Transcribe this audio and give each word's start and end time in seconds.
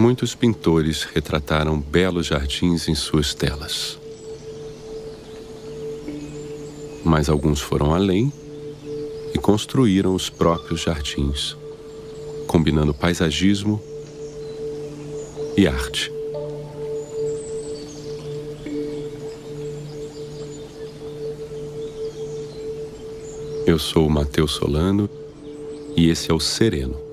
Muitos 0.00 0.34
pintores 0.34 1.02
retrataram 1.02 1.78
belos 1.78 2.28
jardins 2.28 2.88
em 2.88 2.94
suas 2.94 3.34
telas. 3.34 3.98
Mas 7.04 7.28
alguns 7.28 7.60
foram 7.60 7.92
além 7.92 8.32
e 9.34 9.38
construíram 9.38 10.14
os 10.14 10.30
próprios 10.30 10.80
jardins, 10.80 11.54
combinando 12.46 12.94
paisagismo 12.94 13.78
e 15.54 15.66
arte. 15.66 16.10
Eu 23.66 23.78
sou 23.78 24.06
o 24.06 24.10
Matheus 24.10 24.52
Solano 24.52 25.10
e 25.94 26.08
esse 26.08 26.30
é 26.30 26.34
o 26.34 26.40
Sereno, 26.40 27.09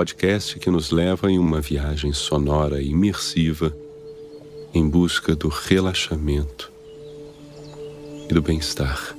podcast 0.00 0.58
que 0.58 0.70
nos 0.70 0.90
leva 0.90 1.30
em 1.30 1.38
uma 1.38 1.60
viagem 1.60 2.10
sonora 2.10 2.80
e 2.80 2.88
imersiva 2.88 3.76
em 4.72 4.88
busca 4.88 5.36
do 5.36 5.48
relaxamento 5.48 6.72
e 8.26 8.32
do 8.32 8.40
bem-estar. 8.40 9.14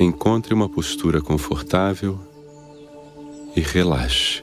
Encontre 0.00 0.52
uma 0.52 0.68
postura 0.68 1.20
confortável 1.20 2.18
e 3.54 3.60
relaxe. 3.60 4.42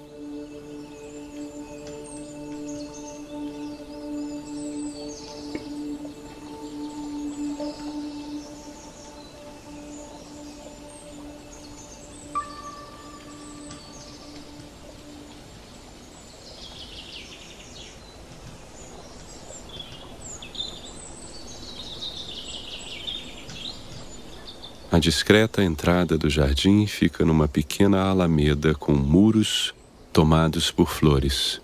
A 25.00 25.02
discreta 25.02 25.64
entrada 25.64 26.18
do 26.18 26.30
jardim 26.30 26.86
fica 26.86 27.24
numa 27.24 27.48
pequena 27.48 28.02
alameda 28.02 28.76
com 28.76 28.92
muros 28.92 29.74
tomados 30.12 30.72
por 30.72 30.90
flores. 30.90 31.62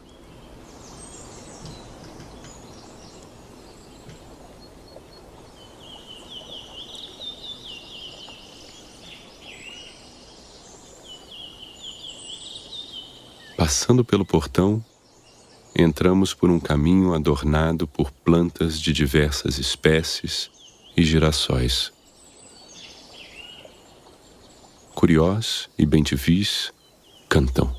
Passando 13.58 14.06
pelo 14.06 14.26
portão, 14.26 14.82
entramos 15.78 16.34
por 16.34 16.50
um 16.50 16.58
caminho 16.58 17.14
adornado 17.14 17.86
por 17.86 18.12
plantas 18.12 18.80
de 18.80 18.94
diversas 18.94 19.58
espécies 19.58 20.50
e 20.96 21.04
girassóis. 21.04 21.95
Curiós 25.16 25.70
e 25.80 25.86
Bentivis 25.86 26.74
cantam. 27.30 27.74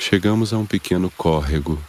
Chegamos 0.00 0.52
a 0.52 0.58
um 0.58 0.66
pequeno 0.66 1.08
córrego 1.16 1.80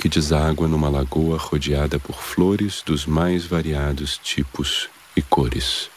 que 0.00 0.08
deságua 0.08 0.66
numa 0.66 0.88
lagoa 0.88 1.36
rodeada 1.36 1.98
por 1.98 2.16
flores 2.16 2.82
dos 2.86 3.04
mais 3.04 3.44
variados 3.44 4.16
tipos 4.16 4.88
e 5.14 5.20
cores. 5.20 5.90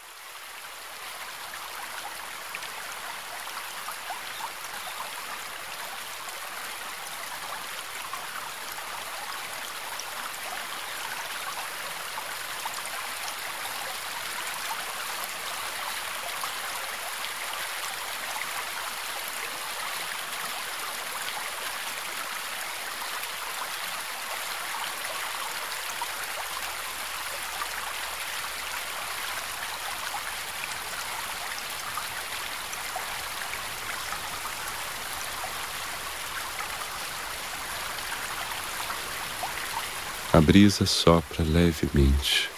A 40.33 40.41
brisa 40.41 40.88
sopra 40.88 41.44
levemente. 41.44 42.49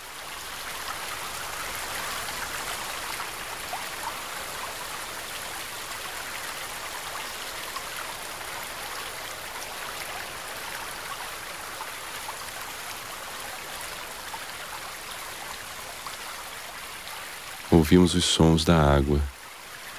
Ouvimos 17.70 18.16
os 18.16 18.24
sons 18.24 18.64
da 18.64 18.82
água 18.82 19.20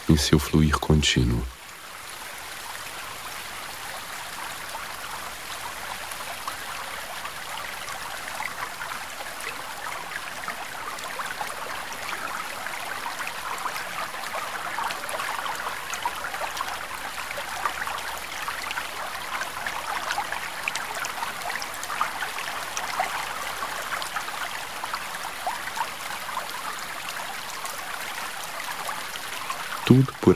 em 0.09 0.17
seu 0.17 0.39
fluir 0.39 0.79
contínuo. 0.79 1.56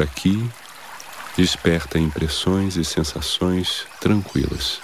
Por 0.00 0.04
aqui 0.04 0.50
desperta 1.36 1.98
impressões 1.98 2.76
e 2.76 2.84
sensações 2.84 3.86
tranquilas. 4.00 4.80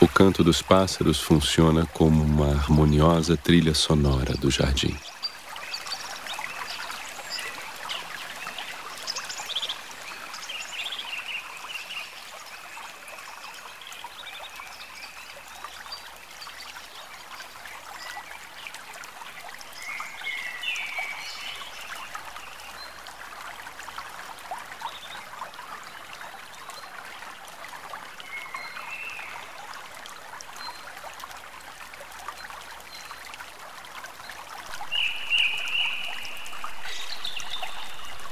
O 0.00 0.06
canto 0.08 0.44
dos 0.44 0.62
pássaros 0.62 1.20
funciona 1.20 1.86
como 1.86 2.22
uma 2.22 2.50
harmoniosa 2.50 3.36
trilha 3.36 3.74
sonora 3.74 4.34
do 4.34 4.50
jardim. 4.50 4.96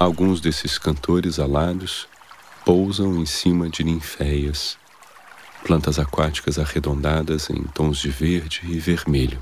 Alguns 0.01 0.41
desses 0.41 0.79
cantores 0.79 1.37
alados 1.37 2.07
pousam 2.65 3.19
em 3.19 3.25
cima 3.27 3.69
de 3.69 3.83
ninféias, 3.83 4.75
plantas 5.63 5.99
aquáticas 5.99 6.57
arredondadas 6.57 7.51
em 7.51 7.61
tons 7.65 7.99
de 7.99 8.09
verde 8.09 8.61
e 8.63 8.79
vermelho. 8.79 9.39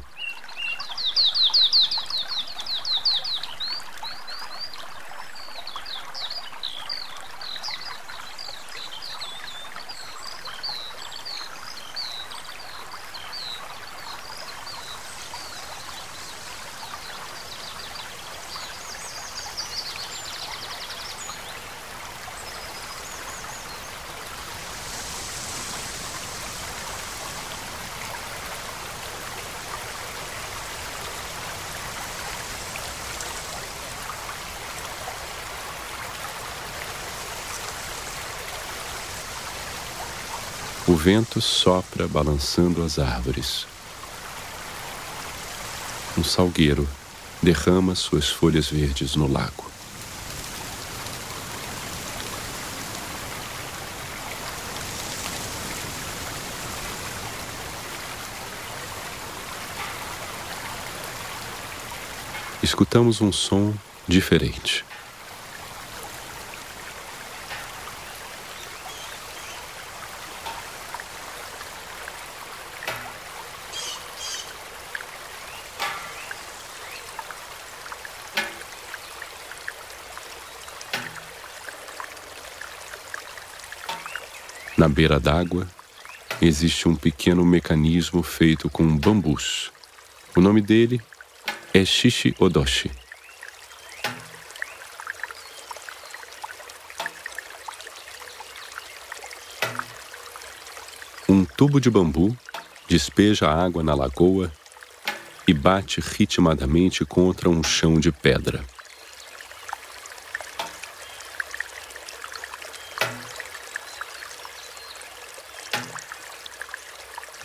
Vento 40.99 41.39
sopra 41.39 42.09
balançando 42.09 42.83
as 42.83 42.99
árvores. 42.99 43.65
Um 46.17 46.23
salgueiro 46.25 46.85
derrama 47.41 47.95
suas 47.95 48.27
folhas 48.27 48.67
verdes 48.67 49.15
no 49.15 49.25
lago. 49.31 49.71
Escutamos 62.61 63.21
um 63.21 63.31
som 63.31 63.73
diferente. 64.05 64.83
Na 84.79 84.87
beira 84.99 85.17
d'água 85.17 85.65
existe 86.41 86.89
um 86.89 86.93
pequeno 86.93 87.45
mecanismo 87.45 88.21
feito 88.21 88.69
com 88.69 88.97
bambus. 88.97 89.71
O 90.35 90.41
nome 90.41 90.59
dele 90.59 91.01
é 91.73 91.85
Shishi 91.85 92.35
Odoshi. 92.37 92.91
Um 101.29 101.45
tubo 101.45 101.79
de 101.79 101.89
bambu 101.89 102.37
despeja 102.85 103.49
água 103.49 103.81
na 103.81 103.95
lagoa 103.95 104.51
e 105.47 105.53
bate 105.53 106.01
ritmadamente 106.01 107.05
contra 107.05 107.49
um 107.49 107.63
chão 107.63 108.01
de 108.01 108.11
pedra. 108.11 108.65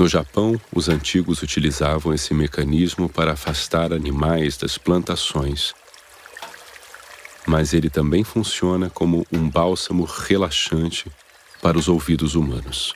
No 0.04 0.08
Japão, 0.08 0.60
os 0.70 0.90
antigos 0.90 1.40
utilizavam 1.40 2.12
esse 2.12 2.34
mecanismo 2.34 3.08
para 3.08 3.32
afastar 3.32 3.90
animais 3.90 4.54
das 4.54 4.76
plantações. 4.76 5.72
Mas 7.46 7.72
ele 7.72 7.88
também 7.88 8.22
funciona 8.22 8.90
como 8.90 9.26
um 9.32 9.48
bálsamo 9.48 10.04
relaxante 10.04 11.10
para 11.62 11.78
os 11.78 11.88
ouvidos 11.88 12.34
humanos. 12.34 12.94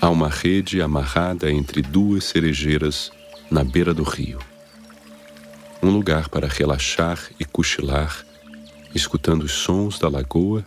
Há 0.00 0.08
uma 0.10 0.28
rede 0.28 0.80
amarrada 0.80 1.50
entre 1.50 1.82
duas 1.82 2.24
cerejeiras 2.24 3.10
na 3.50 3.64
beira 3.64 3.92
do 3.92 4.04
rio. 4.04 4.38
Um 5.82 5.90
lugar 5.90 6.28
para 6.28 6.46
relaxar 6.46 7.18
e 7.38 7.44
cochilar, 7.44 8.24
escutando 8.94 9.42
os 9.42 9.52
sons 9.52 9.98
da 9.98 10.08
lagoa 10.08 10.64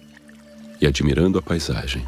e 0.82 0.86
admirando 0.86 1.40
a 1.40 1.42
paisagem. 1.42 2.06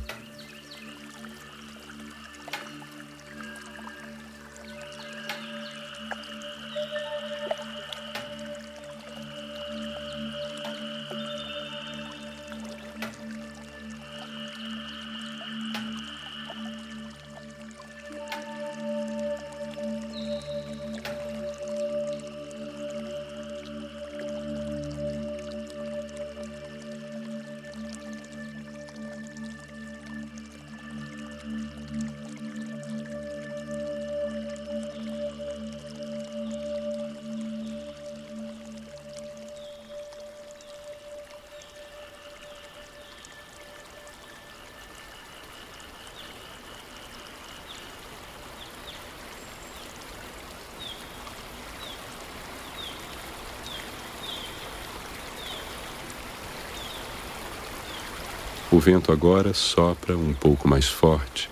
O 58.73 58.79
vento 58.79 59.11
agora 59.11 59.53
sopra 59.53 60.17
um 60.17 60.33
pouco 60.33 60.67
mais 60.67 60.87
forte, 60.87 61.47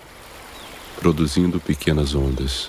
produzindo 0.96 1.60
pequenas 1.60 2.16
ondas. 2.16 2.68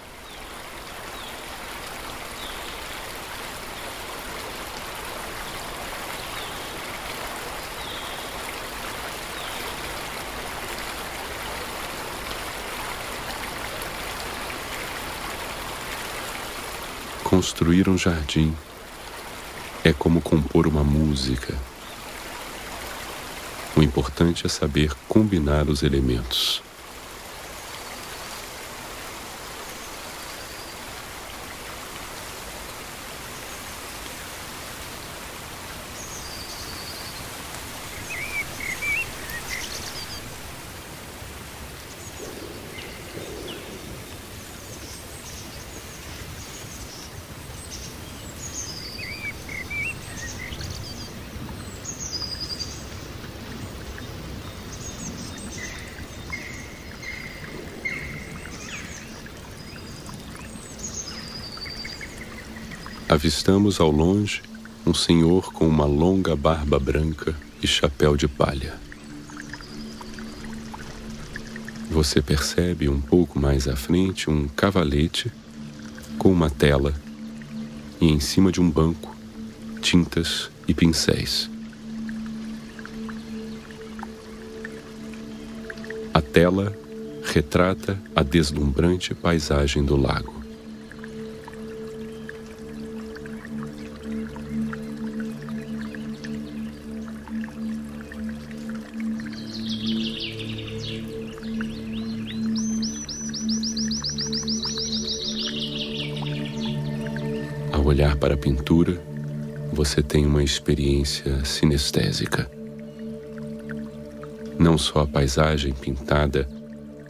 Construir 17.24 17.90
um 17.90 17.98
jardim 17.98 18.56
é 19.84 19.92
como 19.92 20.22
compor 20.22 20.68
uma 20.68 20.84
música. 20.84 21.73
O 23.76 23.82
importante 23.82 24.46
é 24.46 24.50
saber 24.50 24.92
combinar 25.08 25.68
os 25.68 25.82
elementos. 25.82 26.62
Avistamos 63.14 63.80
ao 63.80 63.92
longe 63.92 64.42
um 64.88 64.94
senhor 64.94 65.54
com 65.54 65.68
uma 65.68 65.86
longa 65.86 66.36
barba 66.36 66.80
branca 66.80 67.36
e 67.62 67.68
chapéu 67.68 68.18
de 68.18 68.28
palha. 68.28 68.74
Você 71.92 72.24
percebe 72.24 72.90
um 72.90 73.00
pouco 73.00 73.38
mais 73.38 73.68
à 73.68 73.76
frente 73.76 74.32
um 74.32 74.48
cavalete 74.48 75.32
com 76.18 76.32
uma 76.32 76.50
tela 76.50 76.92
e 78.02 78.10
em 78.10 78.20
cima 78.20 78.52
de 78.52 78.60
um 78.60 78.68
banco 78.68 79.16
tintas 79.80 80.50
e 80.68 80.74
pincéis. 80.74 81.52
A 86.12 86.20
tela 86.20 86.76
retrata 87.24 88.02
a 88.16 88.24
deslumbrante 88.24 89.14
paisagem 89.14 89.86
do 89.86 89.96
lago. 89.96 90.43
Para 108.24 108.36
a 108.36 108.38
pintura, 108.38 108.98
você 109.74 110.02
tem 110.02 110.26
uma 110.26 110.42
experiência 110.42 111.44
sinestésica. 111.44 112.50
Não 114.58 114.78
só 114.78 115.02
a 115.02 115.06
paisagem 115.06 115.74
pintada, 115.74 116.48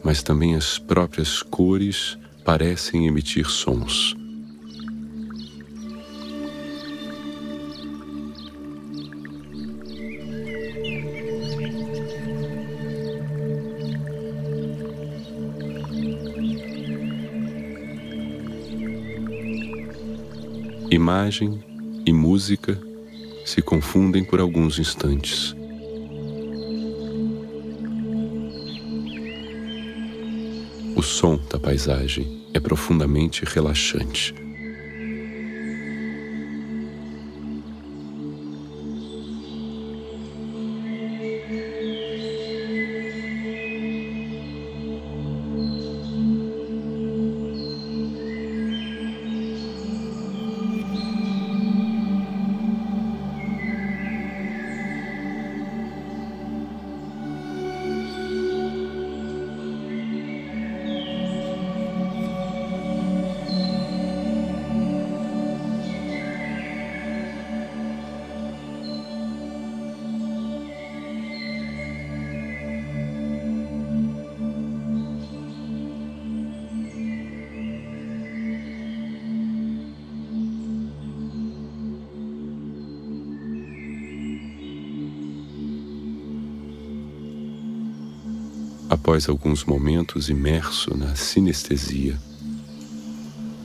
mas 0.04 0.24
também 0.24 0.56
as 0.56 0.80
próprias 0.80 1.44
cores 1.44 2.18
parecem 2.44 3.06
emitir 3.06 3.48
sons. 3.48 4.16
Imagem 20.94 21.60
e 22.06 22.14
música 22.14 22.80
se 23.48 23.64
confundem 23.64 24.24
por 24.24 24.40
alguns 24.40 24.78
instantes. 24.78 25.56
O 30.96 31.02
som 31.02 31.38
da 31.50 31.58
paisagem 31.58 32.46
é 32.54 32.60
profundamente 32.60 33.44
relaxante. 33.44 34.36
Após 89.04 89.28
alguns 89.28 89.66
momentos 89.66 90.30
imerso 90.30 90.96
na 90.96 91.14
sinestesia, 91.14 92.18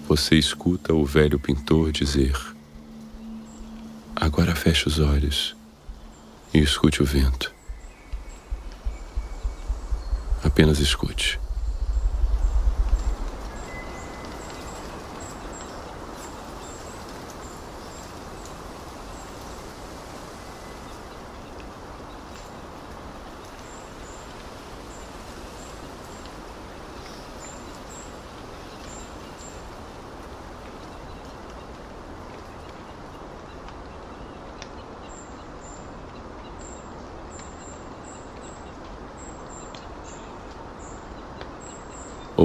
você 0.09 0.35
escuta 0.35 0.93
o 0.93 1.07
velho 1.07 1.39
pintor 1.39 1.93
dizer: 1.93 2.37
Agora 4.17 4.57
feche 4.57 4.89
os 4.89 4.99
olhos 4.99 5.57
e 6.53 6.59
escute 6.59 7.05
o 7.05 7.07
vento. 7.07 7.55
Apenas 10.43 10.81
escute. 10.81 11.39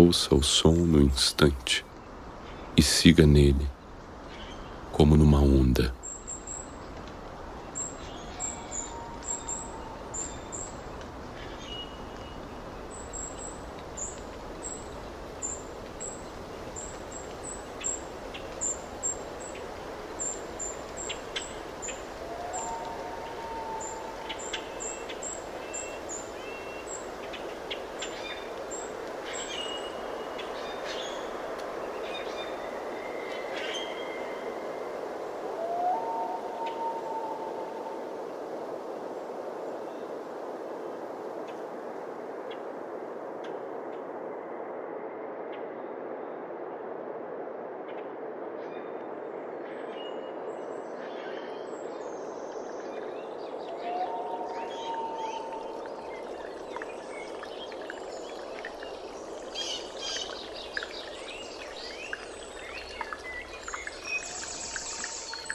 Ouça 0.06 0.36
o 0.36 0.44
som 0.44 0.74
no 0.74 1.02
instante 1.02 1.86
e 2.76 2.82
siga 2.82 3.26
nele, 3.26 3.66
como 4.92 5.16
numa 5.16 5.40
onda. 5.40 5.96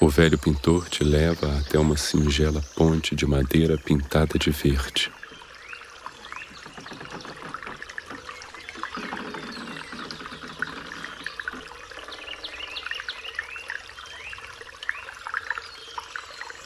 O 0.09 0.11
velho 0.11 0.39
pintor 0.39 0.89
te 0.89 1.05
leva 1.05 1.59
até 1.59 1.79
uma 1.79 1.95
singela 1.95 2.63
ponte 2.75 3.15
de 3.15 3.27
madeira 3.27 3.77
pintada 3.77 4.39
de 4.39 4.51
verde. 4.51 5.13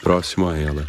Próximo 0.01 0.47
a 0.47 0.57
ela, 0.57 0.85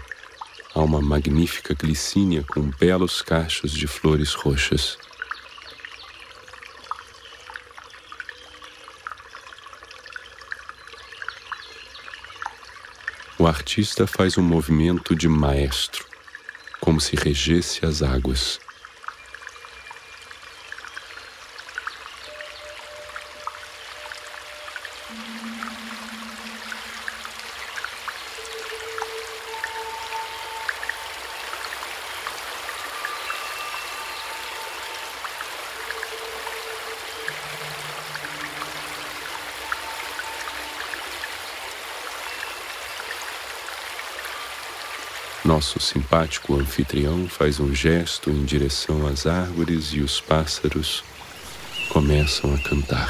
há 0.76 0.80
uma 0.80 1.02
magnífica 1.02 1.74
glicínia 1.74 2.44
com 2.44 2.70
belos 2.78 3.20
cachos 3.20 3.72
de 3.72 3.88
flores 3.88 4.32
roxas. 4.32 4.96
O 13.44 13.46
artista 13.46 14.06
faz 14.06 14.38
um 14.38 14.42
movimento 14.42 15.14
de 15.14 15.28
maestro, 15.28 16.06
como 16.80 16.98
se 16.98 17.14
regesse 17.14 17.84
as 17.84 18.00
águas. 18.00 18.58
Nosso 45.54 45.78
simpático 45.78 46.56
anfitrião 46.56 47.28
faz 47.28 47.60
um 47.60 47.72
gesto 47.72 48.28
em 48.28 48.44
direção 48.44 49.06
às 49.06 49.24
árvores 49.24 49.92
e 49.92 50.00
os 50.00 50.20
pássaros 50.20 51.04
começam 51.90 52.52
a 52.52 52.58
cantar. 52.58 53.08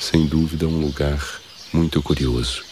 Sem 0.00 0.24
dúvida, 0.24 0.66
um 0.66 0.80
lugar 0.80 1.42
muito 1.74 2.02
curioso. 2.02 2.71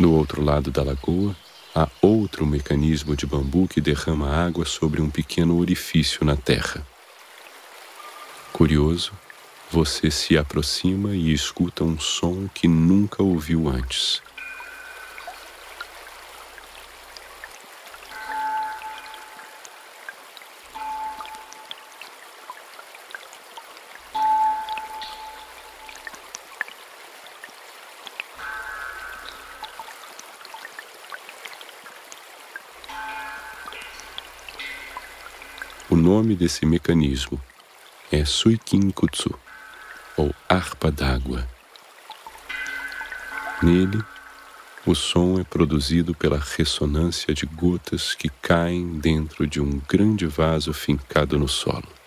Do 0.00 0.14
outro 0.14 0.42
lado 0.42 0.70
da 0.70 0.82
lagoa, 0.82 1.36
há 1.74 1.86
outro 2.00 2.46
mecanismo 2.46 3.14
de 3.14 3.26
bambu 3.26 3.68
que 3.68 3.82
derrama 3.82 4.30
água 4.30 4.64
sobre 4.64 4.98
um 5.02 5.10
pequeno 5.10 5.58
orifício 5.58 6.24
na 6.24 6.34
terra. 6.34 6.86
Curioso, 8.50 9.12
você 9.70 10.10
se 10.10 10.38
aproxima 10.38 11.14
e 11.14 11.34
escuta 11.34 11.84
um 11.84 12.00
som 12.00 12.48
que 12.48 12.66
nunca 12.66 13.22
ouviu 13.22 13.68
antes. 13.68 14.22
Desse 36.40 36.64
mecanismo 36.64 37.38
é 38.10 38.24
Suikinkutsu, 38.24 39.38
ou 40.16 40.34
harpa 40.48 40.90
d'água. 40.90 41.46
Nele, 43.62 44.02
o 44.86 44.94
som 44.94 45.38
é 45.38 45.44
produzido 45.44 46.14
pela 46.14 46.38
ressonância 46.38 47.34
de 47.34 47.44
gotas 47.44 48.14
que 48.14 48.30
caem 48.40 48.98
dentro 48.98 49.46
de 49.46 49.60
um 49.60 49.82
grande 49.86 50.24
vaso 50.24 50.72
fincado 50.72 51.38
no 51.38 51.46
solo. 51.46 51.99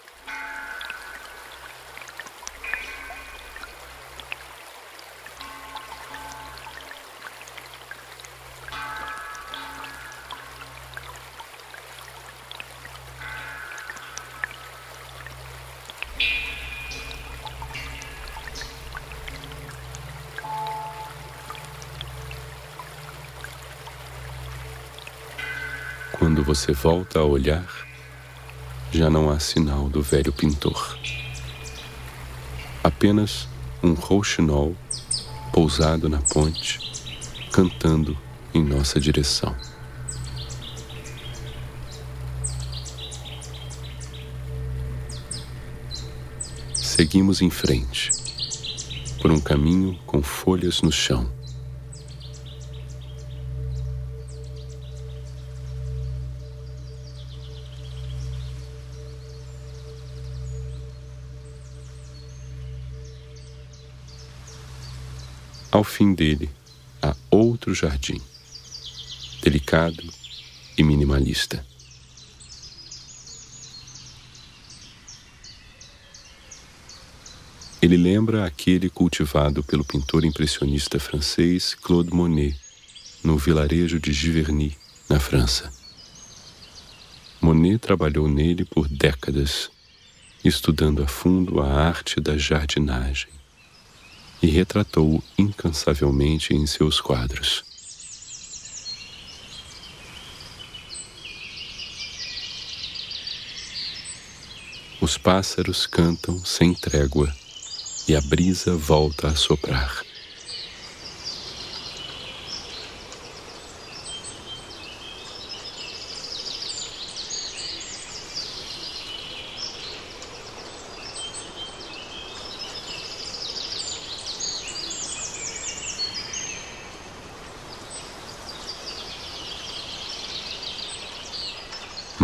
Você 26.54 26.72
volta 26.72 27.18
a 27.18 27.24
olhar, 27.24 27.68
já 28.92 29.10
não 29.10 29.28
há 29.32 29.40
sinal 29.40 29.90
do 29.90 30.04
velho 30.04 30.32
pintor. 30.32 31.00
Apenas 32.84 33.48
um 33.82 33.94
rouxinol 33.94 34.76
pousado 35.52 36.08
na 36.08 36.22
ponte, 36.22 36.80
cantando 37.52 38.16
em 38.54 38.64
nossa 38.64 39.00
direção. 39.00 39.56
Seguimos 46.76 47.42
em 47.42 47.50
frente, 47.50 48.12
por 49.20 49.32
um 49.32 49.40
caminho 49.40 49.98
com 50.06 50.22
folhas 50.22 50.84
no 50.84 50.92
chão. 50.92 51.28
Ao 65.74 65.84
fim 65.84 66.14
dele 66.14 66.52
há 67.02 67.16
outro 67.32 67.74
jardim, 67.74 68.22
delicado 69.42 70.04
e 70.78 70.84
minimalista. 70.84 71.66
Ele 77.82 77.98
lembra 77.98 78.46
aquele 78.46 78.88
cultivado 78.88 79.64
pelo 79.64 79.84
pintor 79.84 80.24
impressionista 80.24 81.00
francês 81.00 81.74
Claude 81.74 82.14
Monet, 82.14 82.56
no 83.24 83.36
vilarejo 83.36 84.00
de 84.00 84.14
Giverny, 84.14 84.78
na 85.10 85.20
França. 85.20 85.74
Monet 87.42 87.80
trabalhou 87.80 88.28
nele 88.28 88.64
por 88.64 88.88
décadas, 88.88 89.72
estudando 90.46 91.02
a 91.02 91.08
fundo 91.08 91.60
a 91.60 91.68
arte 91.68 92.22
da 92.22 92.38
jardinagem 92.38 93.43
e 94.44 94.48
retratou 94.48 95.24
incansavelmente 95.38 96.54
em 96.54 96.68
seus 96.68 97.00
quadros. 97.00 97.64
Os 105.00 105.18
pássaros 105.18 105.88
cantam 105.88 106.44
sem 106.44 106.74
trégua 106.74 107.34
e 108.06 108.16
a 108.18 108.22
brisa 108.22 108.76
volta 108.76 109.30
a 109.30 109.36
soprar. 109.36 110.04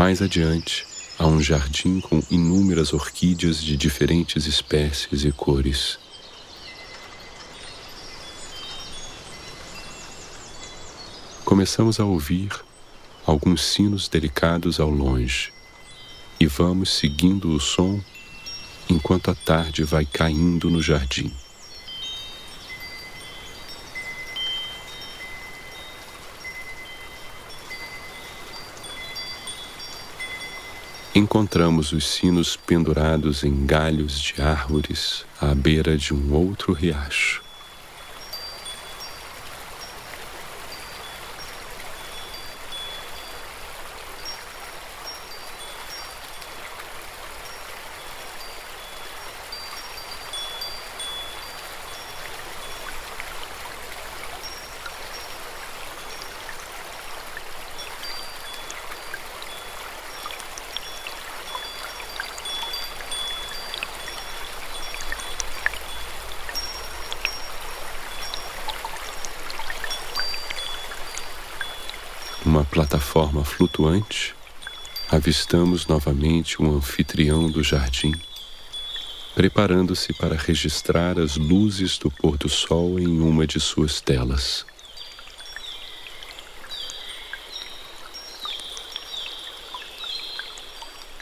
Mais 0.09 0.23
adiante, 0.23 0.87
há 1.19 1.27
um 1.27 1.39
jardim 1.39 1.99
com 1.99 2.19
inúmeras 2.31 2.93
orquídeas 2.93 3.63
de 3.63 3.77
diferentes 3.77 4.47
espécies 4.47 5.23
e 5.23 5.31
cores. 5.31 5.99
Começamos 11.45 11.99
a 11.99 12.05
ouvir 12.05 12.49
alguns 13.23 13.63
sinos 13.63 14.07
delicados 14.07 14.79
ao 14.79 14.89
longe 14.89 15.53
e 16.39 16.47
vamos 16.47 16.89
seguindo 16.89 17.53
o 17.53 17.59
som 17.59 18.01
enquanto 18.89 19.29
a 19.29 19.35
tarde 19.35 19.83
vai 19.83 20.07
caindo 20.07 20.71
no 20.71 20.81
jardim. 20.81 21.31
Encontramos 31.13 31.91
os 31.91 32.07
sinos 32.07 32.55
pendurados 32.55 33.43
em 33.43 33.65
galhos 33.65 34.19
de 34.19 34.41
árvores 34.41 35.25
à 35.41 35.55
beira 35.55 35.97
de 35.97 36.13
um 36.13 36.33
outro 36.33 36.71
riacho. 36.71 37.48
Numa 72.49 72.65
plataforma 72.65 73.45
flutuante, 73.45 74.33
avistamos 75.07 75.85
novamente 75.85 76.59
um 76.59 76.77
anfitrião 76.77 77.47
do 77.47 77.63
jardim, 77.63 78.11
preparando-se 79.35 80.11
para 80.13 80.35
registrar 80.35 81.19
as 81.19 81.37
luzes 81.37 81.99
do 81.99 82.09
pôr 82.09 82.39
do 82.39 82.49
sol 82.49 82.99
em 82.99 83.19
uma 83.21 83.45
de 83.45 83.59
suas 83.59 84.01
telas. 84.01 84.65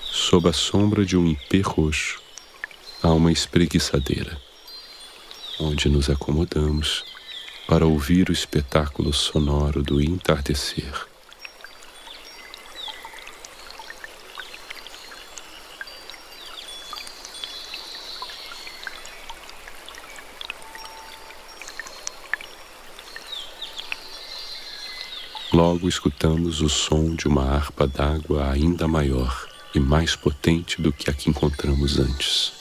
Sob 0.10 0.48
a 0.48 0.54
sombra 0.54 1.06
de 1.06 1.18
um 1.18 1.28
ipê 1.28 1.60
roxo, 1.60 2.22
há 3.04 3.10
uma 3.10 3.34
espreguiçadeira, 3.34 4.42
onde 5.60 5.90
nos 5.90 6.10
acomodamos 6.10 7.04
para 7.68 7.86
ouvir 7.86 8.30
o 8.30 8.32
espetáculo 8.32 9.12
sonoro 9.12 9.84
do 9.84 10.02
entardecer. 10.02 11.17
Logo 25.58 25.90
escutamos 25.90 26.62
o 26.62 26.70
som 26.70 27.16
de 27.16 27.28
uma 27.28 27.42
harpa 27.42 27.88
d'água 27.88 28.52
ainda 28.52 28.88
maior 28.88 29.50
e 29.74 29.80
mais 29.80 30.16
potente 30.16 30.80
do 30.80 30.94
que 30.94 31.10
a 31.10 31.14
que 31.14 31.32
encontramos 31.32 31.98
antes. 31.98 32.54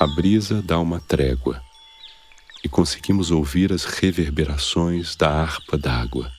A 0.00 0.06
brisa 0.08 0.60
dá 0.60 0.80
uma 0.80 0.98
trégua 0.98 1.69
e 2.62 2.68
conseguimos 2.68 3.30
ouvir 3.30 3.72
as 3.72 3.84
reverberações 3.84 5.16
da 5.16 5.30
harpa 5.30 5.78
d'água. 5.78 6.30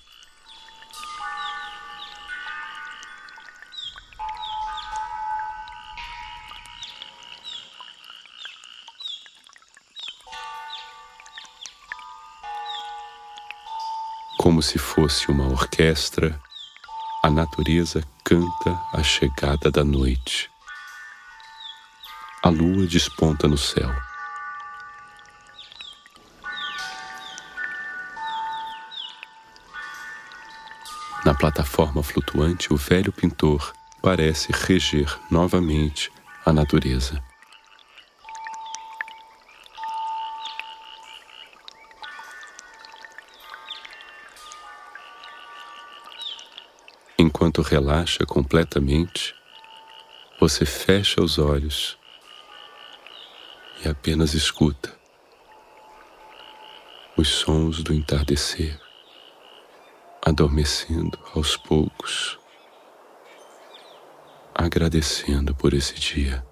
Como 14.38 14.62
se 14.62 14.80
fosse 14.80 15.30
uma 15.30 15.48
orquestra, 15.48 16.40
a 17.24 17.30
natureza 17.30 18.04
canta 18.24 18.82
a 18.92 19.04
chegada 19.04 19.70
da 19.70 19.84
noite. 19.84 20.50
A 22.44 22.50
lua 22.50 22.88
desponta 22.88 23.48
no 23.48 23.58
céu. 23.58 24.11
Na 31.24 31.36
plataforma 31.36 32.02
flutuante, 32.02 32.74
o 32.74 32.76
velho 32.76 33.12
pintor 33.12 33.74
parece 34.02 34.52
reger 34.52 35.20
novamente 35.30 36.12
a 36.44 36.52
natureza. 36.52 37.24
Enquanto 47.20 47.62
relaxa 47.62 48.26
completamente, 48.26 49.36
você 50.40 50.66
fecha 50.66 51.22
os 51.22 51.38
olhos 51.38 52.00
e 53.86 53.88
apenas 53.88 54.34
escuta 54.34 55.00
os 57.16 57.28
sons 57.28 57.84
do 57.84 57.94
entardecer 57.94 58.80
adormecendo 60.26 61.18
aos 61.36 61.58
poucos, 61.58 62.40
agradecendo 64.54 65.56
por 65.56 65.74
esse 65.74 65.96
dia. 65.96 66.46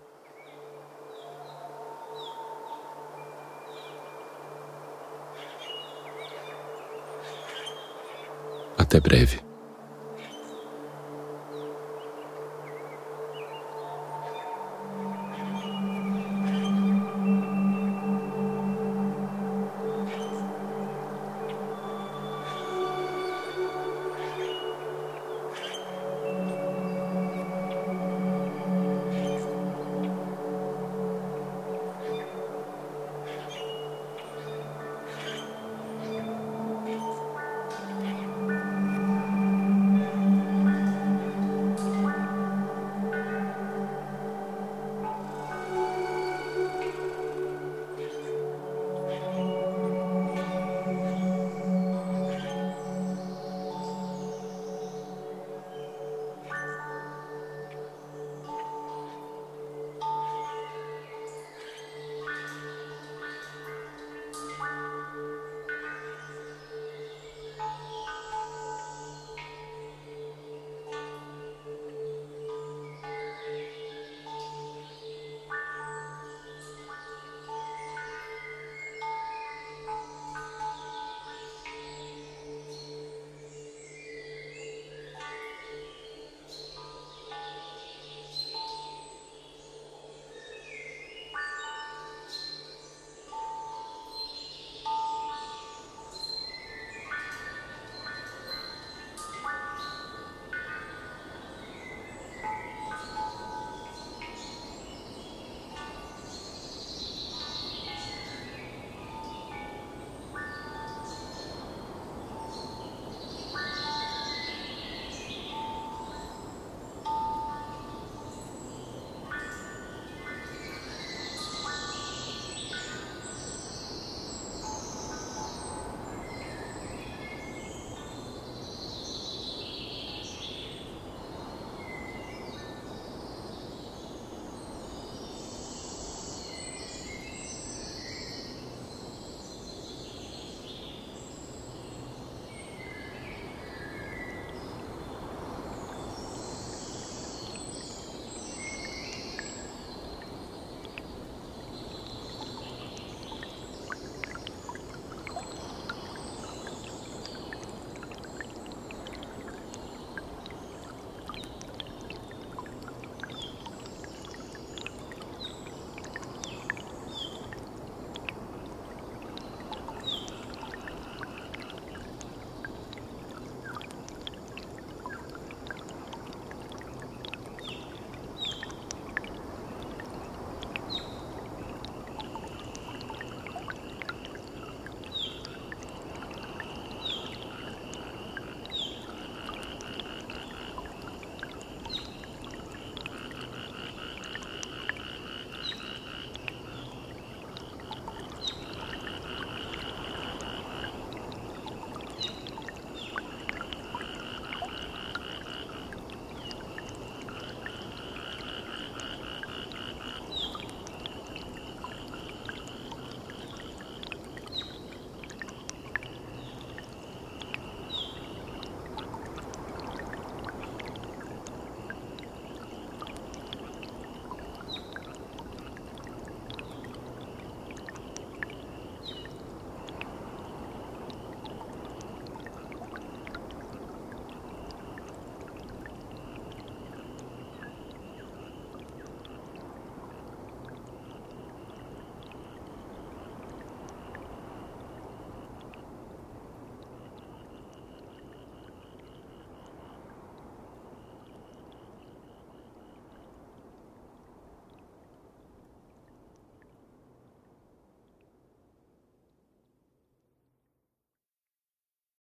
Até 8.77 8.99
breve. 8.99 9.48